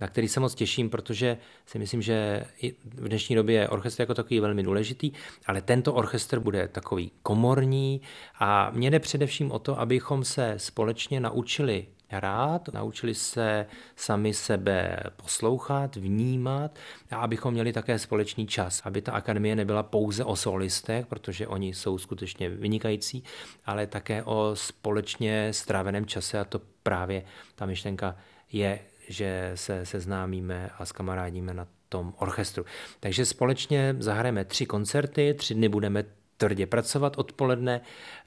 na 0.00 0.08
který 0.08 0.28
se 0.28 0.40
moc 0.40 0.54
těším, 0.54 0.90
protože 0.90 1.38
si 1.66 1.78
myslím, 1.78 2.02
že 2.02 2.44
v 2.84 3.08
dnešní 3.08 3.36
době 3.36 3.56
je 3.56 3.68
orchestr 3.68 4.02
jako 4.02 4.14
takový 4.14 4.40
velmi 4.40 4.62
důležitý, 4.62 5.12
ale 5.46 5.62
tento 5.62 5.94
orchestr 5.94 6.40
bude 6.40 6.68
takový 6.68 7.12
komorní 7.22 8.00
a 8.38 8.70
mě 8.70 8.90
jde 8.90 9.00
především 9.00 9.52
o 9.52 9.58
to, 9.58 9.80
abychom 9.80 10.24
se 10.24 10.54
společně 10.56 11.20
naučili 11.20 11.86
hrát, 12.08 12.68
naučili 12.68 13.14
se 13.14 13.66
sami 13.96 14.34
sebe 14.34 14.96
poslouchat, 15.16 15.96
vnímat 15.96 16.78
a 17.10 17.16
abychom 17.16 17.54
měli 17.54 17.72
také 17.72 17.98
společný 17.98 18.46
čas, 18.46 18.82
aby 18.84 19.02
ta 19.02 19.12
akademie 19.12 19.56
nebyla 19.56 19.82
pouze 19.82 20.24
o 20.24 20.36
solistech, 20.36 21.06
protože 21.06 21.46
oni 21.46 21.74
jsou 21.74 21.98
skutečně 21.98 22.48
vynikající, 22.48 23.24
ale 23.66 23.86
také 23.86 24.22
o 24.22 24.50
společně 24.54 25.52
stráveném 25.52 26.06
čase 26.06 26.40
a 26.40 26.44
to 26.44 26.60
právě 26.82 27.22
ta 27.54 27.66
myšlenka 27.66 28.16
je, 28.52 28.80
že 29.08 29.52
se 29.54 29.86
seznámíme 29.86 30.70
a 30.78 30.86
skamarádíme 30.86 31.54
na 31.54 31.66
tom 31.88 32.14
orchestru. 32.18 32.64
Takže 33.00 33.26
společně 33.26 33.96
zahrajeme 33.98 34.44
tři 34.44 34.66
koncerty, 34.66 35.34
tři 35.34 35.54
dny 35.54 35.68
budeme 35.68 36.04
tvrdě 36.36 36.66
pracovat 36.66 37.18
odpoledne 37.18 37.80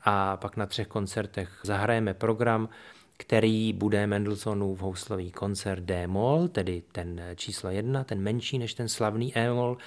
a 0.04 0.38
pak 0.38 0.58
na 0.58 0.66
třech 0.66 0.88
koncertech 0.88 1.60
zahrajeme 1.64 2.14
program, 2.14 2.70
který 3.18 3.74
bude 3.74 4.08
Mendelssohnův 4.08 4.82
houslový 4.82 5.32
koncert 5.32 5.84
D-moll, 5.84 6.48
tedy 6.48 6.84
ten 6.92 7.22
číslo 7.36 7.70
jedna, 7.70 8.04
ten 8.04 8.20
menší 8.22 8.60
než 8.60 8.74
ten 8.74 8.88
slavný 8.90 9.38
E-moll, 9.38 9.78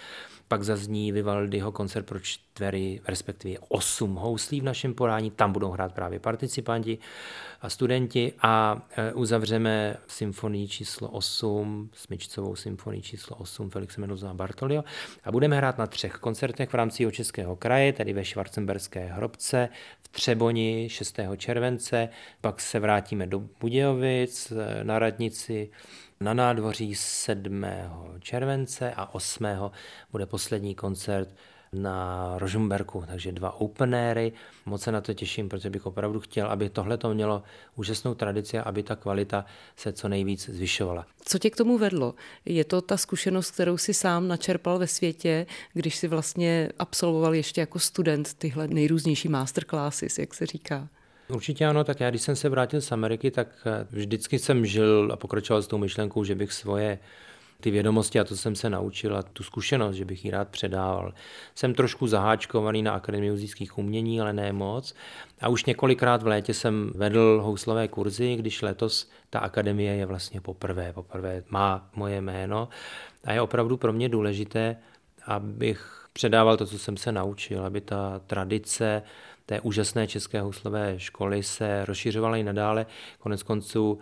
pak 0.53 0.63
zazní 0.63 1.13
Vivaldiho 1.13 1.73
koncert 1.73 2.07
pro 2.07 2.21
čtvery, 2.21 3.01
respektive 3.09 3.59
osm 3.69 4.15
houslí 4.15 4.61
v 4.61 4.65
našem 4.65 4.95
porání, 4.95 5.31
tam 5.31 5.53
budou 5.53 5.71
hrát 5.71 5.95
právě 5.95 6.19
participanti 6.19 6.99
a 7.61 7.71
studenti. 7.71 8.33
A 8.43 8.83
e, 8.97 9.13
uzavřeme 9.13 9.97
symfonii 10.07 10.69
číslo 10.69 11.09
8, 11.09 11.91
smyčcovou 11.95 12.57
symfonii 12.57 13.03
číslo 13.03 13.37
8 13.37 13.71
Felixe 13.71 14.01
Mendelssohna 14.01 14.35
Bartolio. 14.35 14.85
A 15.25 15.33
budeme 15.33 15.57
hrát 15.57 15.79
na 15.79 15.87
třech 15.87 16.13
koncertech 16.13 16.69
v 16.69 16.75
rámci 16.75 17.13
Českého 17.13 17.57
kraje, 17.57 17.93
tedy 17.93 18.13
ve 18.13 18.25
Švarcemberské 18.25 19.07
hrobce, 19.07 19.69
v 20.03 20.09
Třeboni 20.09 20.89
6. 20.91 21.21
července, 21.37 22.09
pak 22.41 22.61
se 22.61 22.81
vrátíme 22.81 23.27
do 23.27 23.43
Budějovic 23.61 24.53
e, 24.53 24.85
na 24.85 24.99
radnici 24.99 25.71
na 26.23 26.35
nádvoří 26.35 26.95
7. 26.95 27.65
července 28.21 28.95
a 28.95 29.15
8. 29.15 29.47
bude 30.13 30.27
poslední 30.27 30.75
koncert 30.75 31.29
na 31.73 32.33
Rožumberku, 32.39 33.05
takže 33.07 33.33
dva 33.33 33.61
openéry. 33.61 34.33
Moc 34.67 34.83
se 34.83 34.93
na 34.93 35.01
to 35.01 35.15
těším, 35.15 35.49
protože 35.49 35.71
bych 35.71 35.87
opravdu 35.87 36.21
chtěl, 36.21 36.47
aby 36.47 36.69
tohle 36.69 36.99
to 36.99 37.15
mělo 37.15 37.43
úžasnou 37.77 38.15
tradici 38.15 38.59
a 38.59 38.63
aby 38.63 38.83
ta 38.83 38.97
kvalita 38.97 39.45
se 39.77 39.93
co 39.93 40.09
nejvíc 40.09 40.49
zvyšovala. 40.49 41.07
Co 41.25 41.39
tě 41.39 41.51
k 41.51 41.57
tomu 41.57 41.79
vedlo? 41.79 42.15
Je 42.45 42.65
to 42.65 42.81
ta 42.81 42.97
zkušenost, 42.97 43.51
kterou 43.51 43.79
si 43.79 43.95
sám 43.95 44.29
načerpal 44.29 44.79
ve 44.79 44.87
světě, 44.87 45.47
když 45.73 45.97
si 45.97 46.09
vlastně 46.09 46.69
absolvoval 46.79 47.35
ještě 47.35 47.61
jako 47.61 47.79
student 47.79 48.35
tyhle 48.35 48.69
nejrůznější 48.69 49.29
masterclasses, 49.29 50.19
jak 50.19 50.35
se 50.35 50.47
říká? 50.47 50.89
Určitě 51.29 51.67
ano, 51.67 51.85
tak 51.85 52.01
já 52.01 52.11
když 52.11 52.23
jsem 52.23 52.37
se 52.37 52.49
vrátil 52.49 52.81
z 52.81 52.93
Ameriky, 52.93 53.31
tak 53.31 53.49
eh, 53.67 53.87
vždycky 53.91 54.39
jsem 54.39 54.67
žil 54.67 55.11
a 55.13 55.17
pokračoval 55.17 55.63
s 55.63 55.67
tou 55.67 55.79
myšlenkou, 55.79 56.25
že 56.25 56.35
bych 56.35 56.53
svoje 56.53 56.99
ty 57.63 57.71
vědomosti 57.71 58.21
a 58.21 58.25
to 58.25 58.37
jsem 58.37 58.55
se 58.55 58.71
naučil 58.71 59.17
a 59.17 59.23
tu 59.23 59.43
zkušenost, 59.43 59.97
že 59.97 60.05
bych 60.05 60.25
ji 60.25 60.31
rád 60.31 60.49
předával. 60.49 61.15
Jsem 61.55 61.75
trošku 61.75 62.07
zaháčkovaný 62.07 62.83
na 62.83 62.93
Akademii 62.93 63.31
muzikých 63.31 63.79
umění, 63.79 64.21
ale 64.21 64.33
ne 64.33 64.53
moc. 64.53 64.95
A 65.41 65.49
už 65.49 65.65
několikrát 65.65 66.23
v 66.23 66.27
létě 66.27 66.55
jsem 66.55 66.93
vedl 66.95 67.41
houslové 67.45 67.89
kurzy, 67.89 68.37
když 68.37 68.63
letos 68.63 69.11
ta 69.31 69.39
akademie 69.39 69.95
je 69.95 70.07
vlastně 70.07 70.41
poprvé, 70.41 70.93
poprvé 70.93 71.43
má 71.51 71.89
moje 71.95 72.21
jméno 72.21 72.69
a 73.25 73.33
je 73.33 73.41
opravdu 73.41 73.77
pro 73.77 73.93
mě 73.93 74.09
důležité, 74.09 74.77
abych 75.27 76.02
předával 76.13 76.57
to, 76.57 76.67
co 76.67 76.79
jsem 76.79 76.97
se 76.97 77.13
naučil, 77.13 77.65
aby 77.65 77.81
ta 77.81 78.19
tradice 78.27 79.03
té 79.47 79.61
úžasné 79.61 80.07
české 80.07 80.41
houslové 80.41 80.95
školy 80.99 81.43
se 81.43 81.85
rozšiřovala 81.85 82.37
i 82.37 82.43
nadále. 82.43 82.87
Konec 83.19 83.43
konců 83.43 83.99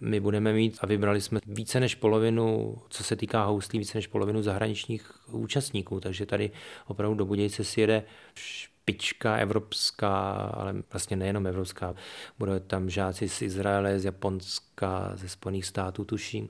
my 0.00 0.20
budeme 0.20 0.52
mít, 0.52 0.78
a 0.80 0.86
vybrali 0.86 1.20
jsme 1.20 1.40
více 1.46 1.80
než 1.80 1.94
polovinu, 1.94 2.76
co 2.88 3.04
se 3.04 3.16
týká 3.16 3.44
houslí, 3.44 3.78
více 3.78 3.98
než 3.98 4.06
polovinu 4.06 4.42
zahraničních 4.42 5.12
účastníků, 5.28 6.00
takže 6.00 6.26
tady 6.26 6.50
opravdu 6.86 7.16
do 7.16 7.24
Budějce 7.24 7.64
si 7.64 7.80
jede 7.80 8.02
špička 8.34 9.36
evropská, 9.36 10.30
ale 10.32 10.74
vlastně 10.92 11.16
nejenom 11.16 11.46
evropská. 11.46 11.94
Budou 12.38 12.58
tam 12.58 12.90
žáci 12.90 13.28
z 13.28 13.42
Izraele, 13.42 14.00
z 14.00 14.04
Japonska, 14.04 15.12
ze 15.14 15.28
Spojených 15.28 15.66
států, 15.66 16.04
tuším. 16.04 16.48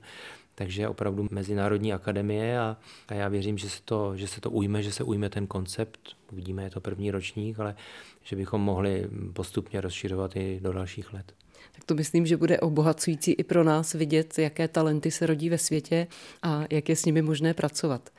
Takže 0.55 0.87
opravdu 0.87 1.27
Mezinárodní 1.31 1.93
akademie 1.93 2.59
a, 2.59 2.77
a 3.07 3.13
já 3.13 3.27
věřím, 3.27 3.57
že 3.57 3.69
se, 3.69 3.81
to, 3.85 4.17
že 4.17 4.27
se 4.27 4.41
to 4.41 4.51
ujme, 4.51 4.83
že 4.83 4.91
se 4.91 5.03
ujme 5.03 5.29
ten 5.29 5.47
koncept. 5.47 5.99
Uvidíme, 6.31 6.63
je 6.63 6.69
to 6.69 6.81
první 6.81 7.11
ročník, 7.11 7.59
ale 7.59 7.75
že 8.23 8.35
bychom 8.35 8.61
mohli 8.61 9.09
postupně 9.33 9.81
rozšiřovat 9.81 10.35
i 10.35 10.59
do 10.63 10.73
dalších 10.73 11.13
let. 11.13 11.33
Tak 11.71 11.83
to 11.83 11.95
myslím, 11.95 12.25
že 12.25 12.37
bude 12.37 12.59
obohacující 12.59 13.31
i 13.31 13.43
pro 13.43 13.63
nás 13.63 13.93
vidět, 13.93 14.39
jaké 14.39 14.67
talenty 14.67 15.11
se 15.11 15.25
rodí 15.25 15.49
ve 15.49 15.57
světě 15.57 16.07
a 16.41 16.63
jak 16.69 16.89
je 16.89 16.95
s 16.95 17.05
nimi 17.05 17.21
možné 17.21 17.53
pracovat. 17.53 18.09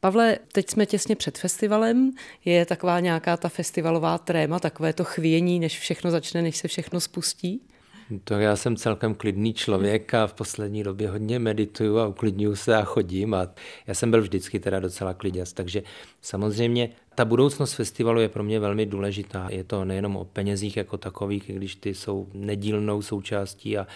Pavle, 0.00 0.38
teď 0.52 0.70
jsme 0.70 0.86
těsně 0.86 1.16
před 1.16 1.38
festivalem. 1.38 2.10
Je 2.44 2.66
taková 2.66 3.00
nějaká 3.00 3.36
ta 3.36 3.48
festivalová 3.48 4.18
tréma, 4.18 4.60
takové 4.60 4.92
to 4.92 5.04
chvění, 5.04 5.60
než 5.60 5.78
všechno 5.78 6.10
začne, 6.10 6.42
než 6.42 6.56
se 6.56 6.68
všechno 6.68 7.00
spustí? 7.00 7.60
To 8.24 8.34
já 8.34 8.56
jsem 8.56 8.76
celkem 8.76 9.14
klidný 9.14 9.54
člověk 9.54 10.14
a 10.14 10.26
v 10.26 10.34
poslední 10.34 10.82
době 10.82 11.10
hodně 11.10 11.38
medituju 11.38 11.98
a 11.98 12.06
uklidňuju 12.06 12.56
se 12.56 12.76
a 12.76 12.84
chodím 12.84 13.34
a 13.34 13.48
já 13.86 13.94
jsem 13.94 14.10
byl 14.10 14.22
vždycky 14.22 14.60
teda 14.60 14.80
docela 14.80 15.14
kliděs, 15.14 15.52
takže 15.52 15.82
samozřejmě 16.20 16.90
ta 17.14 17.24
budoucnost 17.24 17.72
festivalu 17.72 18.20
je 18.20 18.28
pro 18.28 18.42
mě 18.42 18.60
velmi 18.60 18.86
důležitá. 18.86 19.48
Je 19.50 19.64
to 19.64 19.84
nejenom 19.84 20.16
o 20.16 20.24
penězích 20.24 20.76
jako 20.76 20.98
takových, 20.98 21.50
když 21.54 21.74
ty 21.74 21.94
jsou 21.94 22.28
nedílnou 22.34 23.02
součástí 23.02 23.78
a 23.78 23.86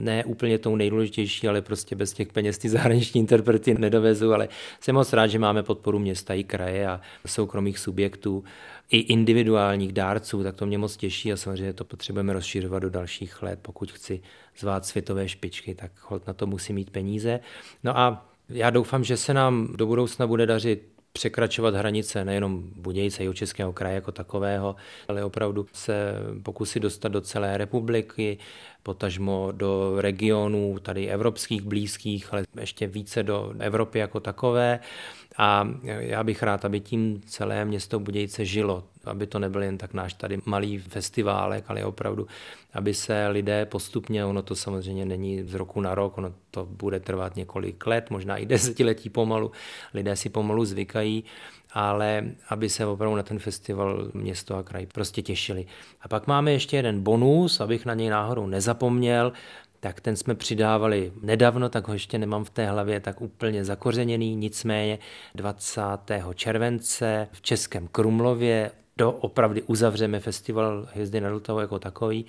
ne 0.00 0.24
úplně 0.24 0.58
tou 0.58 0.76
nejdůležitější, 0.76 1.48
ale 1.48 1.62
prostě 1.62 1.96
bez 1.96 2.12
těch 2.12 2.32
peněz 2.32 2.58
ty 2.58 2.68
zahraniční 2.68 3.20
interprety 3.20 3.74
nedovezu, 3.74 4.32
ale 4.32 4.48
jsem 4.80 4.94
moc 4.94 5.12
rád, 5.12 5.26
že 5.26 5.38
máme 5.38 5.62
podporu 5.62 5.98
města 5.98 6.34
i 6.34 6.44
kraje 6.44 6.88
a 6.88 7.00
soukromých 7.26 7.78
subjektů 7.78 8.44
i 8.90 8.98
individuálních 8.98 9.92
dárců, 9.92 10.42
tak 10.42 10.56
to 10.56 10.66
mě 10.66 10.78
moc 10.78 10.96
těší 10.96 11.32
a 11.32 11.36
samozřejmě 11.36 11.72
to 11.72 11.84
potřebujeme 11.84 12.32
rozšiřovat 12.32 12.82
do 12.82 12.90
dalších 12.90 13.42
let. 13.42 13.58
Pokud 13.62 13.92
chci 13.92 14.20
zvát 14.58 14.86
světové 14.86 15.28
špičky, 15.28 15.74
tak 15.74 15.92
na 16.26 16.32
to 16.32 16.46
musí 16.46 16.72
mít 16.72 16.90
peníze. 16.90 17.40
No 17.84 17.98
a 17.98 18.28
já 18.48 18.70
doufám, 18.70 19.04
že 19.04 19.16
se 19.16 19.34
nám 19.34 19.68
do 19.76 19.86
budoucna 19.86 20.26
bude 20.26 20.46
dařit 20.46 20.97
překračovat 21.18 21.74
hranice 21.74 22.24
nejenom 22.24 22.62
Budějce, 22.76 23.22
jeho 23.22 23.34
českého 23.34 23.72
kraje 23.72 23.94
jako 23.94 24.12
takového, 24.12 24.76
ale 25.08 25.24
opravdu 25.24 25.66
se 25.72 26.14
pokusit 26.42 26.82
dostat 26.82 27.08
do 27.08 27.20
celé 27.20 27.58
republiky, 27.58 28.38
potažmo 28.88 29.52
do 29.52 30.00
regionů 30.00 30.78
tady 30.82 31.08
evropských, 31.08 31.62
blízkých, 31.62 32.32
ale 32.32 32.44
ještě 32.60 32.86
více 32.86 33.22
do 33.22 33.52
Evropy 33.58 33.98
jako 33.98 34.20
takové. 34.20 34.80
A 35.38 35.68
já 35.84 36.24
bych 36.24 36.42
rád, 36.42 36.64
aby 36.64 36.80
tím 36.80 37.20
celé 37.26 37.64
město 37.64 38.00
Budějce 38.00 38.44
žilo, 38.44 38.84
aby 39.04 39.26
to 39.26 39.38
nebyl 39.38 39.62
jen 39.62 39.78
tak 39.78 39.94
náš 39.94 40.14
tady 40.14 40.40
malý 40.44 40.78
festiválek, 40.78 41.64
ale 41.68 41.84
opravdu, 41.84 42.26
aby 42.72 42.94
se 42.94 43.28
lidé 43.28 43.66
postupně, 43.66 44.24
ono 44.24 44.42
to 44.42 44.56
samozřejmě 44.56 45.04
není 45.04 45.42
z 45.42 45.54
roku 45.54 45.80
na 45.80 45.94
rok, 45.94 46.18
ono 46.18 46.32
to 46.50 46.64
bude 46.64 47.00
trvat 47.00 47.36
několik 47.36 47.86
let, 47.86 48.10
možná 48.10 48.36
i 48.36 48.46
desetiletí 48.46 49.10
pomalu, 49.10 49.52
lidé 49.94 50.16
si 50.16 50.28
pomalu 50.28 50.64
zvykají, 50.64 51.24
ale 51.78 52.24
aby 52.48 52.68
se 52.68 52.86
opravdu 52.86 53.16
na 53.16 53.22
ten 53.22 53.38
festival 53.38 54.10
město 54.14 54.56
a 54.56 54.62
kraj 54.62 54.86
prostě 54.86 55.22
těšili. 55.22 55.66
A 56.00 56.08
pak 56.08 56.26
máme 56.26 56.52
ještě 56.52 56.76
jeden 56.76 57.02
bonus, 57.02 57.60
abych 57.60 57.86
na 57.86 57.94
něj 57.94 58.08
náhodou 58.08 58.46
nezapomněl, 58.46 59.32
tak 59.80 60.00
ten 60.00 60.16
jsme 60.16 60.34
přidávali 60.34 61.12
nedávno, 61.22 61.68
tak 61.68 61.88
ho 61.88 61.94
ještě 61.94 62.18
nemám 62.18 62.44
v 62.44 62.50
té 62.50 62.66
hlavě 62.66 63.00
tak 63.00 63.20
úplně 63.20 63.64
zakořeněný, 63.64 64.36
nicméně 64.36 64.98
20. 65.34 65.82
července 66.34 67.28
v 67.32 67.42
Českém 67.42 67.88
Krumlově 67.88 68.70
do 68.96 69.12
opravdy 69.12 69.62
uzavřeme 69.62 70.20
festival 70.20 70.88
Hvězdy 70.92 71.20
na 71.20 71.30
Lutahu 71.30 71.60
jako 71.60 71.78
takový 71.78 72.26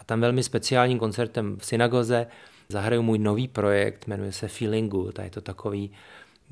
a 0.00 0.04
tam 0.04 0.20
velmi 0.20 0.42
speciálním 0.42 0.98
koncertem 0.98 1.56
v 1.60 1.66
synagoze 1.66 2.26
zahraju 2.68 3.02
můj 3.02 3.18
nový 3.18 3.48
projekt, 3.48 4.06
jmenuje 4.06 4.32
se 4.32 4.48
Feeling 4.48 4.90
Good 4.90 5.18
a 5.18 5.22
je 5.22 5.30
to 5.30 5.40
takový, 5.40 5.90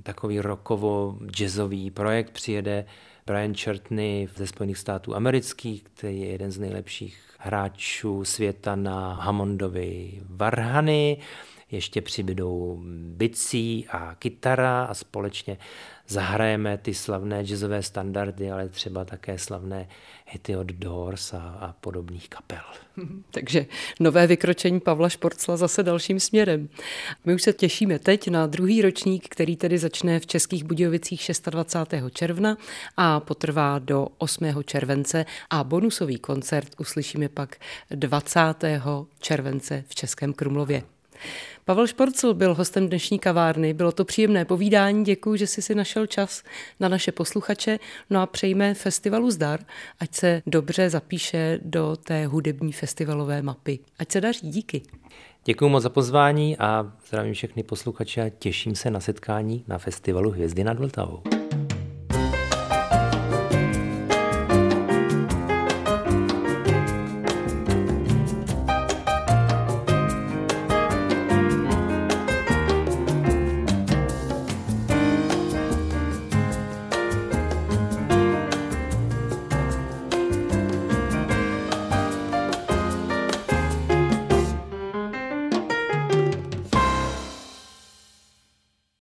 takový 0.02 0.40
rockovo-jazzový 0.40 1.90
projekt, 1.90 2.30
přijede 2.30 2.84
Brian 3.26 3.54
Chertney 3.54 4.28
ze 4.36 4.46
Spojených 4.46 4.78
států 4.78 5.16
amerických, 5.16 5.82
který 5.82 6.20
je 6.20 6.28
jeden 6.28 6.52
z 6.52 6.58
nejlepších 6.58 7.18
hráčů 7.38 8.24
světa 8.24 8.76
na 8.76 9.14
Hammondovi 9.14 10.20
Varhany. 10.28 11.18
Ještě 11.70 12.02
přibydou 12.02 12.82
bicí 13.16 13.86
a 13.88 14.14
kytara 14.14 14.84
a 14.84 14.94
společně 14.94 15.58
zahrajeme 16.08 16.78
ty 16.78 16.94
slavné 16.94 17.44
jazzové 17.44 17.82
standardy, 17.82 18.50
ale 18.50 18.68
třeba 18.68 19.04
také 19.04 19.38
slavné 19.38 19.88
hity 20.26 20.56
od 20.56 20.66
Doors 20.66 21.34
a, 21.34 21.38
a 21.38 21.72
podobných 21.72 22.28
kapel. 22.28 22.62
Takže 23.30 23.66
nové 24.00 24.26
vykročení 24.26 24.80
Pavla 24.80 25.08
Šporcla 25.08 25.56
zase 25.56 25.82
dalším 25.82 26.20
směrem. 26.20 26.68
My 27.24 27.34
už 27.34 27.42
se 27.42 27.52
těšíme 27.52 27.98
teď 27.98 28.28
na 28.28 28.46
druhý 28.46 28.82
ročník, 28.82 29.28
který 29.28 29.56
tedy 29.56 29.78
začne 29.78 30.20
v 30.20 30.26
Českých 30.26 30.64
Budějovicích 30.64 31.30
26. 31.50 31.94
června 32.12 32.56
a 32.96 33.20
potrvá 33.20 33.78
do 33.78 34.08
8. 34.18 34.62
července 34.64 35.26
a 35.50 35.64
bonusový 35.64 36.18
koncert 36.18 36.68
uslyšíme 36.80 37.28
pak 37.28 37.56
20. 37.90 38.40
července 39.20 39.84
v 39.88 39.94
Českém 39.94 40.32
Krumlově. 40.32 40.95
Pavel 41.64 41.86
Šporcel 41.86 42.34
byl 42.34 42.54
hostem 42.54 42.88
dnešní 42.88 43.18
kavárny. 43.18 43.74
Bylo 43.74 43.92
to 43.92 44.04
příjemné 44.04 44.44
povídání. 44.44 45.04
Děkuji, 45.04 45.36
že 45.36 45.46
jsi 45.46 45.62
si 45.62 45.74
našel 45.74 46.06
čas 46.06 46.42
na 46.80 46.88
naše 46.88 47.12
posluchače. 47.12 47.78
No 48.10 48.22
a 48.22 48.26
přejme 48.26 48.74
festivalu 48.74 49.30
zdar, 49.30 49.60
ať 50.00 50.14
se 50.14 50.42
dobře 50.46 50.90
zapíše 50.90 51.58
do 51.62 51.96
té 51.96 52.26
hudební 52.26 52.72
festivalové 52.72 53.42
mapy. 53.42 53.78
Ať 53.98 54.12
se 54.12 54.20
daří. 54.20 54.50
Díky. 54.50 54.82
Děkuji 55.44 55.68
moc 55.68 55.82
za 55.82 55.88
pozvání 55.88 56.58
a 56.58 56.92
zdravím 57.08 57.34
všechny 57.34 57.62
posluchače 57.62 58.22
a 58.22 58.30
těším 58.38 58.74
se 58.74 58.90
na 58.90 59.00
setkání 59.00 59.64
na 59.68 59.78
festivalu 59.78 60.30
Hvězdy 60.30 60.64
nad 60.64 60.78
Vltavou. 60.78 61.35